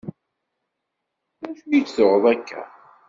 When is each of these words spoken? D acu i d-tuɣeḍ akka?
D 1.41 1.43
acu 1.49 1.67
i 1.77 1.79
d-tuɣeḍ 1.83 2.25
akka? 2.33 2.61